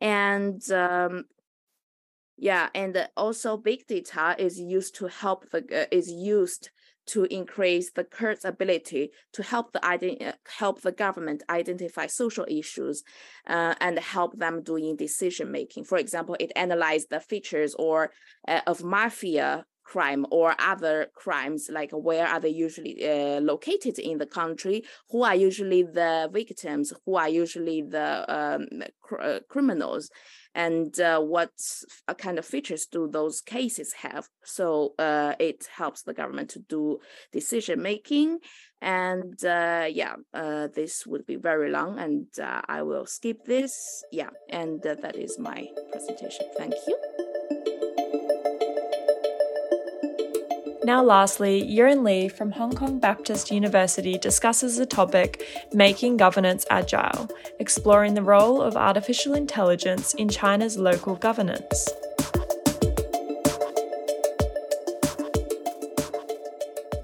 [0.00, 1.24] and um,
[2.36, 6.70] yeah, and also big data is used to help the uh, is used
[7.04, 13.02] to increase the court's ability to help the uh, help the government identify social issues
[13.48, 15.84] uh, and help them doing decision making.
[15.84, 18.12] For example, it analyzed the features or
[18.46, 24.18] uh, of mafia crime or other crimes like where are they usually uh, located in
[24.18, 24.84] the country?
[25.10, 26.92] Who are usually the victims?
[27.04, 30.10] Who are usually the um, cr- uh, criminals?
[30.54, 31.52] And uh, what
[32.18, 34.28] kind of features do those cases have?
[34.44, 36.98] So uh, it helps the government to do
[37.32, 38.38] decision making
[38.82, 42.26] and uh, yeah uh, this would be very long and
[42.68, 44.04] i will skip this.
[44.10, 46.46] Yeah and that is my presentation.
[46.56, 47.31] Thank you
[50.84, 57.28] Now, lastly, Yuan Lee from Hong Kong Baptist University discusses the topic Making Governance Agile,
[57.60, 61.88] exploring the role of artificial intelligence in China's local governance.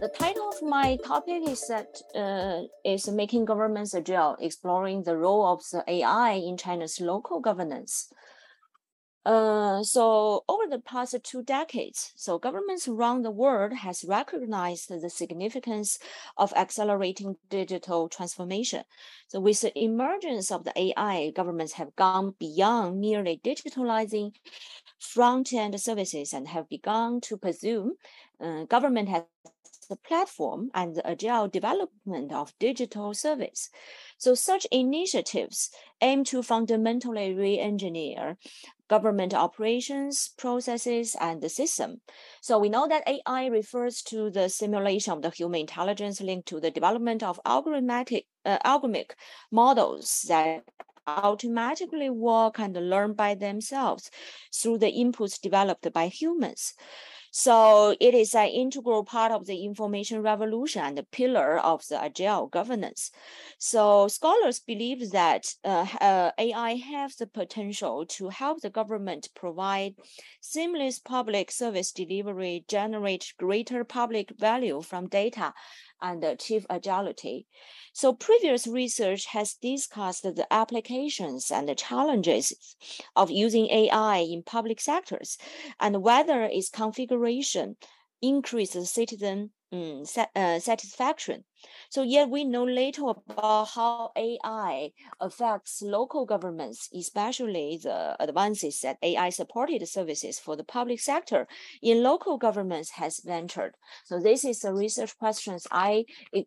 [0.00, 5.46] The title of my topic is that uh, is making governments agile, exploring the role
[5.46, 8.12] of the AI in China's local governance.
[9.28, 15.10] Uh, so over the past two decades, so governments around the world has recognized the
[15.10, 15.98] significance
[16.38, 18.84] of accelerating digital transformation.
[19.26, 24.34] So with the emergence of the AI, governments have gone beyond merely digitalizing
[24.98, 27.98] front-end services and have begun to pursue
[28.40, 29.24] uh, government has
[29.88, 33.70] the platform and the agile development of digital service.
[34.18, 35.70] So such initiatives
[36.00, 38.36] aim to fundamentally re-engineer
[38.88, 42.00] government operations, processes, and the system.
[42.40, 46.60] So we know that AI refers to the simulation of the human intelligence linked to
[46.60, 49.10] the development of algorithmic, uh, algorithmic
[49.50, 50.64] models that
[51.06, 54.10] automatically work and learn by themselves
[54.54, 56.74] through the inputs developed by humans.
[57.38, 62.02] So it is an integral part of the information revolution and a pillar of the
[62.02, 63.12] agile governance.
[63.58, 69.94] So scholars believe that uh, uh, AI has the potential to help the government provide
[70.40, 75.54] seamless public service delivery, generate greater public value from data,
[76.00, 77.46] and achieve agility.
[77.92, 82.76] So previous research has discussed the applications and the challenges
[83.16, 85.38] of using AI in public sectors
[85.80, 87.76] and whether its configuration
[88.20, 90.04] increases citizen um,
[90.34, 91.44] uh, satisfaction.
[91.90, 98.98] So yet we know little about how AI affects local governments, especially the advances that
[99.02, 101.46] AI-supported services for the public sector
[101.82, 103.74] in local governments has ventured.
[104.04, 106.04] So this is the research questions I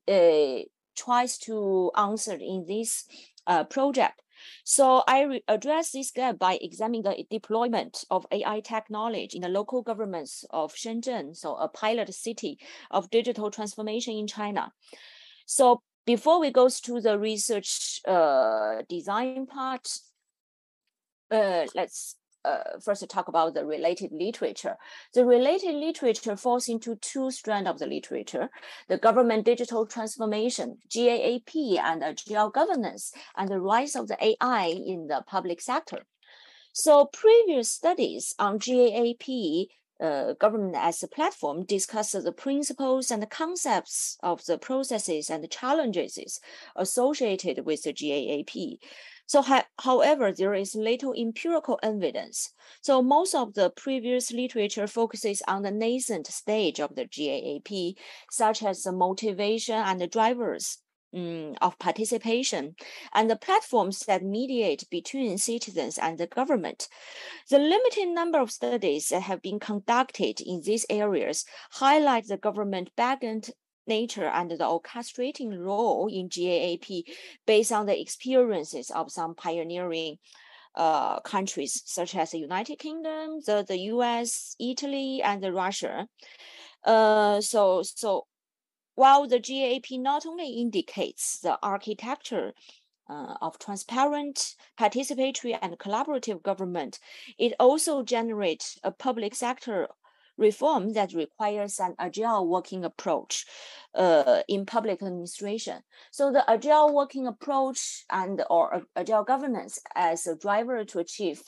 [0.08, 0.66] uh,
[0.96, 3.06] tries to answer in this
[3.48, 4.22] uh, project.
[4.64, 9.82] So I address this gap by examining the deployment of AI technology in the local
[9.82, 14.72] governments of Shenzhen, so a pilot city of digital transformation in China.
[15.46, 19.88] So before we go to the research uh, design part,
[21.30, 22.16] uh, let's
[22.46, 24.78] uh, first talk about the related literature.
[25.14, 28.50] The related literature falls into two strands of the literature,
[28.88, 35.08] the government digital transformation, GaaP, and agile governance, and the rise of the AI in
[35.08, 36.06] the public sector.
[36.74, 39.68] So previous studies on GaaP
[40.02, 45.44] uh, government as a platform discusses the principles and the concepts of the processes and
[45.44, 46.40] the challenges
[46.76, 48.80] associated with the GaaP.
[49.32, 49.42] So,
[49.80, 52.50] however, there is little empirical evidence.
[52.82, 57.96] So, most of the previous literature focuses on the nascent stage of the GaaP,
[58.30, 60.80] such as the motivation and the drivers
[61.14, 62.76] um, of participation
[63.14, 66.90] and the platforms that mediate between citizens and the government.
[67.50, 72.92] The limited number of studies that have been conducted in these areas highlight the government
[72.98, 73.52] backend
[73.88, 77.04] nature and the orchestrating role in GaaP
[77.46, 80.18] based on the experiences of some pioneering
[80.76, 86.08] uh, countries such as the United Kingdom, the, the US, Italy, and Russia.
[86.84, 88.26] Uh, so, so
[88.96, 92.54] while the GaaP not only indicates the architecture
[93.10, 97.00] uh, of transparent, participatory, and collaborative government,
[97.38, 99.88] it also generates a public sector
[100.42, 103.46] reform that requires an agile working approach
[103.96, 105.84] uh, in public administration.
[106.12, 111.44] So the agile working approach and or agile governance as a driver to achieve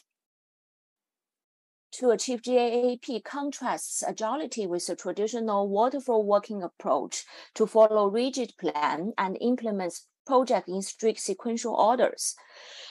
[1.93, 7.23] to achieve GaaP contrasts agility with the traditional waterfall working approach
[7.53, 12.35] to follow rigid plan and implements project in strict sequential orders.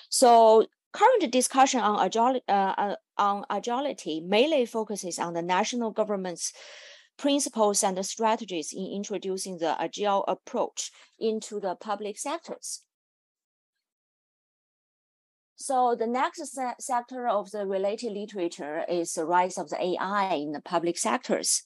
[0.08, 6.52] So Current discussion on, agility, uh, uh, on agility mainly focuses on the national government's
[7.16, 12.82] principles and strategies in introducing the agile approach into the public sectors.
[15.56, 20.34] So the next se sector of the related literature is the rise of the AI
[20.34, 21.62] in the public sectors.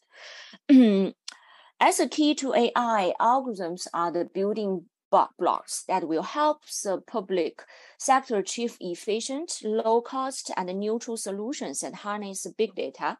[0.69, 7.63] As a key to AI, algorithms are the building blocks that will help the public
[7.99, 13.19] sector achieve efficient, low cost, and neutral solutions and harness big data.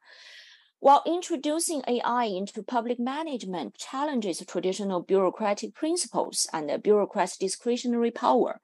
[0.81, 8.61] While introducing AI into public management challenges traditional bureaucratic principles and bureaucrat's discretionary power.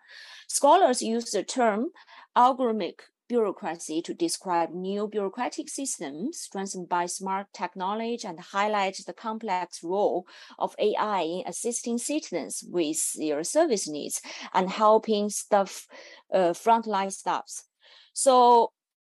[0.46, 1.88] Scholars use the term
[2.36, 3.00] algorithmic
[3.32, 10.26] bureaucracy to describe new bureaucratic systems strengthened by smart technology and highlight the complex role
[10.58, 14.20] of AI in assisting citizens with their service needs
[14.52, 15.86] and helping staff,
[16.34, 17.64] uh, frontline staffs.
[18.12, 18.72] So,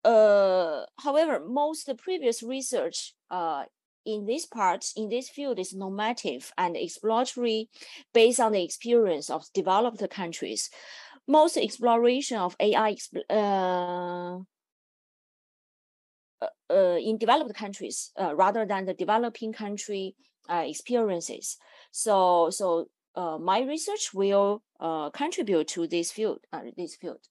[0.05, 3.63] uh, however, most previous research uh,
[4.05, 7.69] in this part, in this field is normative and exploratory
[8.13, 10.69] based on the experience of developed countries
[11.27, 12.95] most exploration of AI
[13.29, 14.37] uh,
[16.41, 20.15] uh, uh, in developed countries uh, rather than the developing country
[20.49, 21.57] uh, experiences.
[21.91, 24.61] So, so uh, my research will
[25.13, 26.39] contribute to this field.
[26.77, 27.21] this field.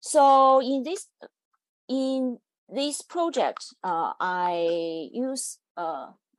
[0.00, 1.08] So, in this
[1.88, 2.38] in
[2.68, 5.58] this project, I use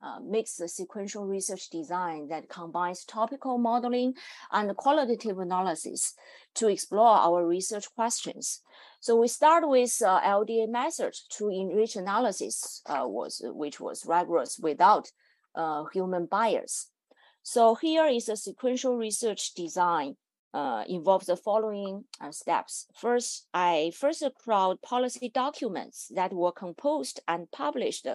[0.00, 4.14] uh, makes sequential research design that combines topical modeling
[4.52, 6.14] and qualitative analysis
[6.58, 8.62] to explore our research questions.
[9.00, 14.58] So we start with uh, LDA method to enrich analysis, uh, was which was rigorous
[14.58, 15.08] without
[15.54, 16.90] uh, human bias.
[17.42, 20.16] So here is a sequential research design
[20.52, 22.86] uh, involves the following uh, steps.
[22.94, 28.06] First, I first crowd policy documents that were composed and published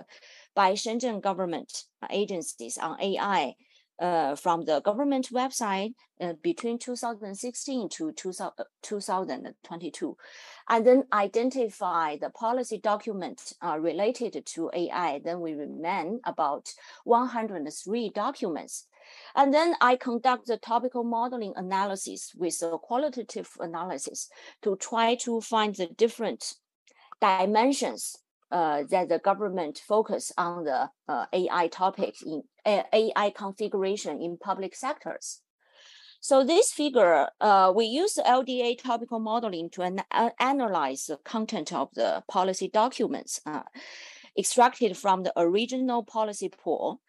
[0.53, 3.55] by Shenzhen government agencies on AI
[3.99, 10.17] uh, from the government website uh, between 2016 to 2022,
[10.69, 15.21] and then identify the policy document uh, related to AI.
[15.23, 16.73] Then we remain about
[17.03, 18.87] 103 documents
[19.35, 24.29] and then I conduct the topical modeling analysis with a qualitative analysis
[24.61, 26.55] to try to find the different
[27.19, 28.22] dimensions
[28.53, 34.75] uh, that the government focus on the uh, AI topics in AI configuration in public
[34.75, 35.41] sectors.
[36.21, 41.73] So this figure, uh, we use LDA topical modeling to an uh, analyze the content
[41.73, 43.63] of the policy documents uh,
[44.37, 47.01] extracted from the original policy pool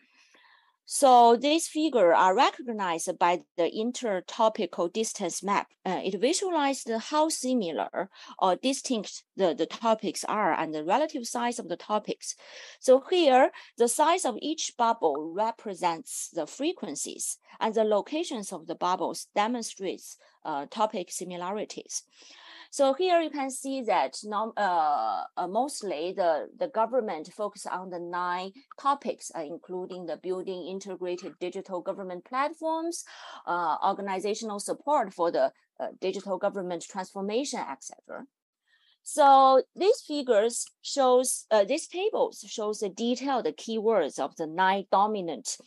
[0.87, 5.69] so these figures are recognized by the intertopical distance map.
[5.87, 11.59] Uh, it visualizes how similar or distinct the, the topics are and the relative size
[11.59, 12.37] of the topics.
[12.81, 18.75] So here, the size of each bubble represents the frequencies and the locations of the
[18.75, 22.03] bubbles demonstrates uh, topic similarities.
[22.75, 28.01] So here you can see that uh, uh, mostly the, the government focus on the
[28.01, 28.51] nine
[28.81, 33.05] topics, uh, including the building integrated digital government platforms,
[33.47, 38.25] uh, organizational support for the uh, digital government transformation, etc.
[39.05, 45.59] So these figures shows, uh, these tables shows the detailed keywords of the nine dominant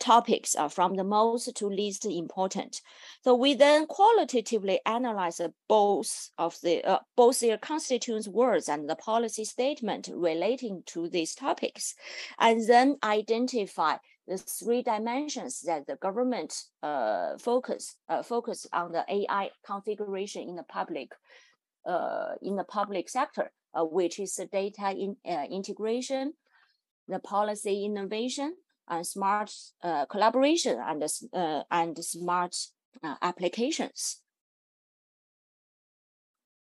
[0.00, 2.80] topics uh, from the most to least important.
[3.22, 8.96] So we then qualitatively analyze both of the uh, both their constituent words and the
[8.96, 11.94] policy statement relating to these topics,
[12.38, 13.96] and then identify
[14.26, 20.56] the three dimensions that the government uh, focus uh, focus on the AI configuration in
[20.56, 21.12] the public
[21.86, 26.32] uh, in the public sector, uh, which is the data in, uh, integration,
[27.08, 28.54] the policy innovation,
[28.90, 29.50] and smart
[29.82, 32.56] uh, collaboration and, uh, and smart
[33.02, 34.20] uh, applications.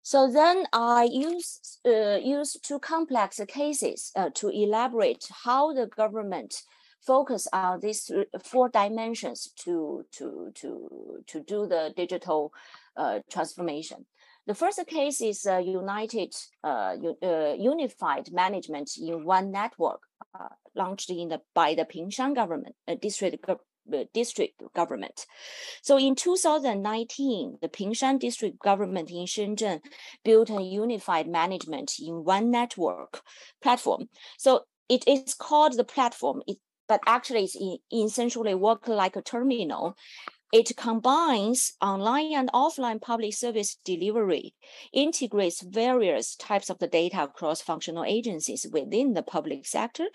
[0.03, 6.63] So then I use, uh, use two complex cases uh, to elaborate how the government
[7.07, 8.11] focus on these
[8.43, 12.53] four dimensions to, to, to, to do the digital
[12.97, 14.05] uh, transformation.
[14.47, 16.35] The first case is uh, united,
[16.65, 20.03] uh, uh, unified management in one network,
[20.75, 23.45] launched in the by the Pingshan government, district
[24.15, 25.27] district government.
[25.83, 29.81] So in 2019, the Pingshan district government in Shenzhen
[30.25, 33.23] built a unified management in one network
[33.63, 34.09] platform.
[34.39, 36.59] So it is called the platform, it,
[36.89, 39.97] but actually it's in, essentially work like a terminal
[40.53, 44.55] it combines online and offline public service delivery,
[44.93, 50.07] integrates various types of the data across functional agencies within the public sector,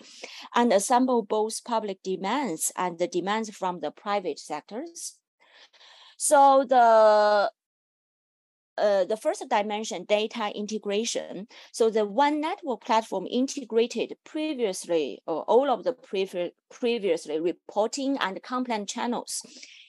[0.54, 5.16] and assemble both public demands and the demands from the private sectors.
[6.18, 7.50] So the
[8.78, 11.46] uh, the first dimension, data integration.
[11.72, 18.42] So the one network platform integrated previously or all of the previ- previously reporting and
[18.42, 19.40] complaint channels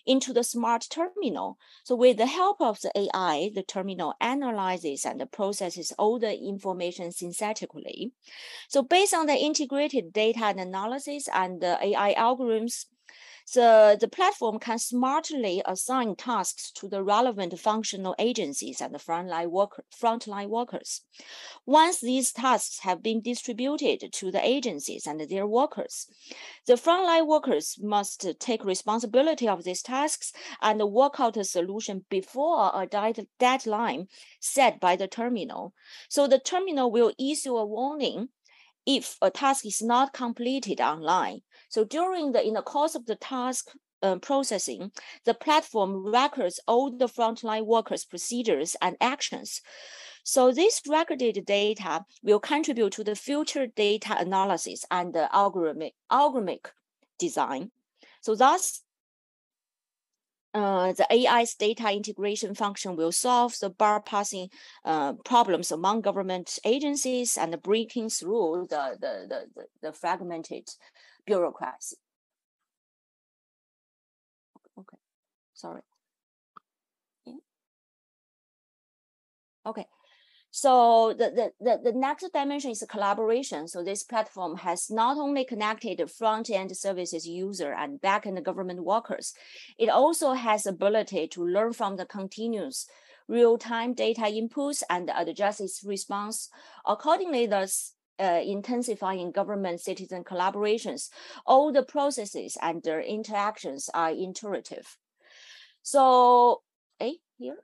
[0.07, 1.57] into the smart terminal.
[1.83, 7.11] So with the help of the AI, the terminal analyzes and processes all the information
[7.11, 8.13] synthetically.
[8.69, 12.85] So based on the integrated data and analysis and the AI algorithms,
[13.53, 19.49] the, the platform can smartly assign tasks to the relevant functional agencies and the frontline,
[19.49, 21.01] worker, frontline workers.
[21.65, 26.07] Once these tasks have been distributed to the agencies and their workers,
[26.65, 32.71] the frontline workers must take responsibility of these tasks and work out a solution before
[32.73, 32.87] a
[33.39, 34.07] deadline
[34.39, 35.73] set by the terminal.
[36.09, 38.29] So the terminal will issue a warning
[38.85, 41.41] if a task is not completed online.
[41.69, 43.69] So during the in the course of the task
[44.01, 44.91] uh, processing,
[45.25, 49.61] the platform records all the frontline workers' procedures and actions.
[50.23, 56.65] So this recorded data will contribute to the future data analysis and the algorithmic, algorithmic
[57.17, 57.71] design.
[58.21, 58.83] So thus,
[60.53, 64.49] uh, the AI's data integration function will solve the bypassing
[64.83, 70.67] uh, problems among government agencies and breaking through the, the, the, the fragmented
[71.27, 71.97] bureaucracy.
[74.79, 74.97] Okay,
[75.53, 75.81] sorry.
[79.67, 79.85] Okay.
[80.49, 83.67] So the, the, the, the next dimension is collaboration.
[83.67, 89.33] So this platform has not only connected front-end services user and back-end government workers,
[89.77, 92.87] it also has ability to learn from the continuous
[93.27, 96.49] real-time data inputs and adjust its response.
[96.85, 101.09] Accordingly, thus uh, intensifying government citizen collaborations,
[101.45, 104.97] all the processes and their interactions are intuitive.
[105.81, 106.61] So,
[106.99, 107.57] eh, here.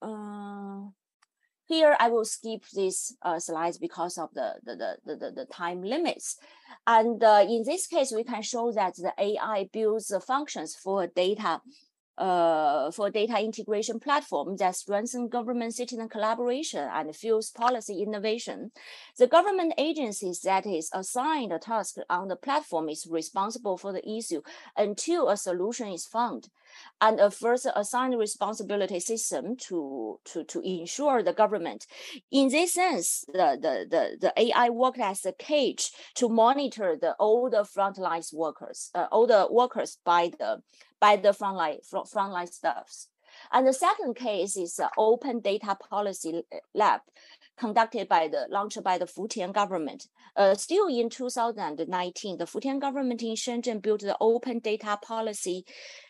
[0.00, 0.90] Uh,
[1.66, 5.82] here I will skip these uh, slides because of the, the, the, the, the time
[5.82, 6.36] limits.
[6.86, 11.06] And uh, in this case, we can show that the AI builds the functions for
[11.06, 11.60] data
[12.18, 18.70] uh, for data integration platform that strengthen government citizen collaboration and fuels policy innovation.
[19.18, 24.08] The government agencies that is assigned a task on the platform is responsible for the
[24.08, 24.42] issue
[24.76, 26.48] until a solution is found
[27.00, 31.86] and a first assigned responsibility system to, to, to ensure the government.
[32.30, 37.14] In this sense, the, the, the, the AI worked as a cage to monitor the
[37.18, 40.62] the frontline workers, uh, the workers by the
[41.00, 43.08] by the frontline frontline staffs.
[43.52, 46.42] And the second case is open data policy
[46.74, 47.00] lab
[47.58, 50.06] conducted by the launched by the Futian government.
[50.36, 55.64] Uh, still in 2019, the Futian government in Shenzhen built the open data policy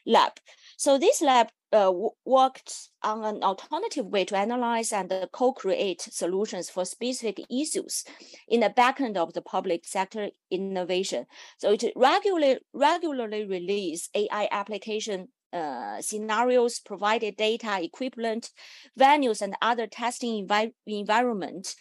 [0.06, 0.32] lab.
[0.76, 1.92] So this lab uh,
[2.24, 8.04] worked on an alternative way to analyze and co-create solutions for specific issues
[8.48, 11.26] in the backend of the public sector innovation.
[11.58, 18.50] So it regularly regularly release AI application uh, scenarios, provided data, equivalent
[18.98, 21.74] venues, and other testing envi- environment,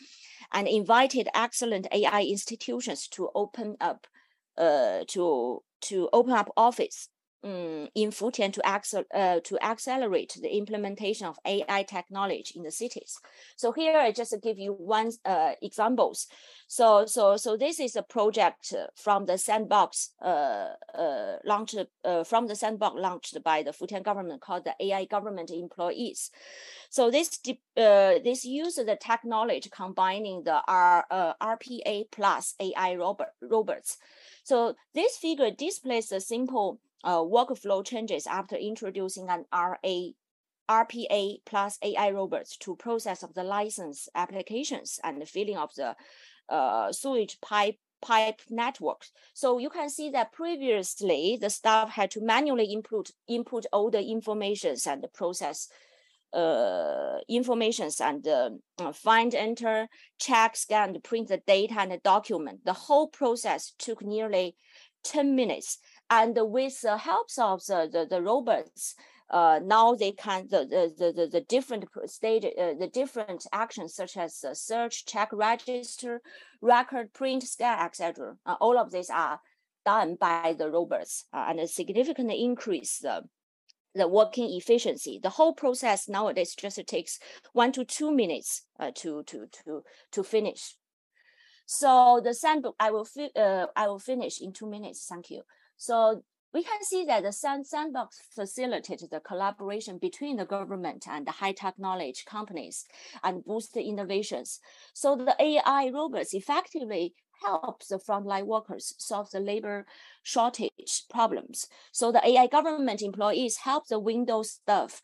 [0.54, 4.08] and invited excellent AI institutions to open up
[4.58, 7.10] uh, to to open up office
[7.44, 12.72] um, in Futian to, accel- uh, to accelerate the implementation of AI technology in the
[12.72, 13.20] cities.
[13.56, 16.28] So here I just give you one uh, examples.
[16.68, 22.48] So so so this is a project from the sandbox uh, uh, launched uh, from
[22.48, 26.30] the sandbox launched by the Futian government called the AI government employees.
[26.90, 27.40] So this
[27.78, 33.98] uh, this uses the technology combining the R, uh, RPA plus AI robot, robots.
[34.44, 40.12] So this figure displays a simple uh, workflow changes after introducing an RA,
[40.70, 45.96] RPA plus AI robots to process of the license applications and the filling of the
[46.50, 49.12] uh, sewage pipe pipe networks.
[49.34, 54.04] So you can see that previously the staff had to manually input input all the
[54.04, 55.70] informations and the process
[56.34, 58.50] uh, informations and uh,
[58.94, 59.88] find, enter,
[60.20, 62.60] check, scan, print the data and the document.
[62.66, 64.56] The whole process took nearly
[65.04, 65.80] 10 minutes
[66.10, 68.96] and with the help of the, the, the robots,
[69.30, 74.16] uh, now they can the the the, the different stage uh, the different actions such
[74.16, 76.22] as uh, search, check, register,
[76.62, 78.38] record, print, scan, etc.
[78.46, 79.42] Uh, all of these are
[79.86, 83.24] done by the robots uh, and significantly increase the
[83.94, 85.20] the working efficiency.
[85.22, 87.20] The whole process nowadays just takes
[87.52, 89.84] one to two minutes uh, to to to
[90.14, 90.76] to finish.
[91.66, 95.06] So the sandbox I will fi- I will finish in two minutes.
[95.10, 95.42] Thank you.
[95.78, 96.24] So
[96.54, 101.32] we can see that the sand, sandbox facilitated the collaboration between the government and the
[101.32, 102.86] high technology companies
[103.24, 104.60] and boost the innovations.
[104.94, 107.14] So the AI robots effectively
[107.44, 109.86] help the frontline workers solve the labor
[110.24, 111.68] shortage problems.
[111.92, 115.02] So the AI government employees help the Windows staff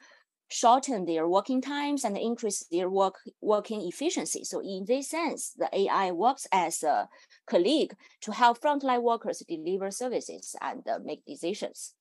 [0.50, 4.44] shorten their working times and increase their work working efficiency.
[4.44, 7.10] So in this sense, the AI works as a
[7.46, 11.94] colleague to help frontline workers deliver services and uh, make decisions.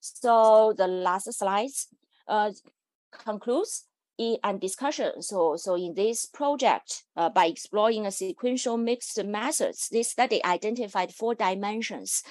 [0.00, 1.70] So the last slide
[2.28, 2.52] uh,
[3.10, 3.84] concludes
[4.42, 5.22] and discussion.
[5.22, 11.12] So, so in this project, uh, by exploring a sequential mixed methods, this study identified
[11.14, 12.22] four dimensions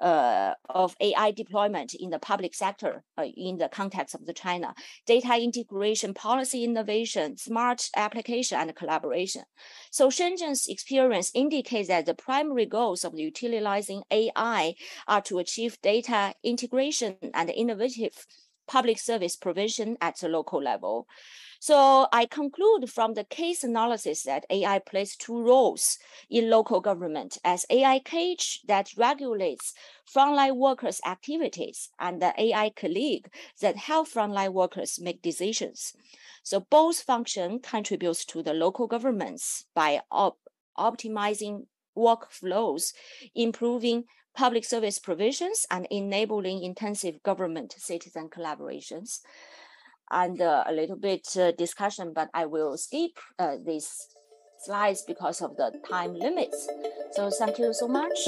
[0.00, 4.74] uh, of AI deployment in the public sector uh, in the context of the China,
[5.06, 9.42] data integration, policy innovation, smart application, and collaboration.
[9.90, 14.74] So Shenzhen's experience indicates that the primary goals of utilizing AI
[15.06, 18.26] are to achieve data integration and innovative
[18.68, 21.08] public service provision at the local level.
[21.60, 25.98] So I conclude from the case analysis that AI plays two roles
[26.30, 29.74] in local government as AI cage that regulates
[30.06, 33.28] frontline workers' activities and the AI colleague
[33.60, 35.94] that help frontline workers make decisions.
[36.44, 40.38] So both function contributes to the local governments by op-
[40.78, 42.92] optimizing workflows,
[43.34, 44.04] improving
[44.36, 49.18] public service provisions, and enabling intensive government citizen collaborations
[50.10, 54.08] and uh, a little bit uh, discussion, but I will skip uh, these
[54.64, 56.68] slides because of the time limits.
[57.12, 58.18] So thank you so much.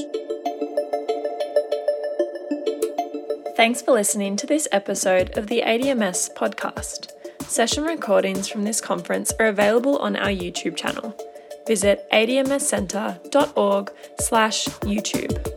[3.56, 7.10] Thanks for listening to this episode of the ADMS podcast.
[7.42, 11.16] Session recordings from this conference are available on our YouTube channel.
[11.66, 15.49] Visit admscentre.org slash YouTube.